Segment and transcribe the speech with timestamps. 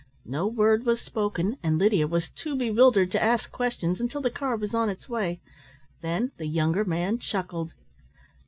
[0.25, 4.55] No word was spoken, and Lydia was too bewildered to ask questions until the car
[4.55, 5.39] was on its way.
[6.01, 7.71] Then the younger man chuckled.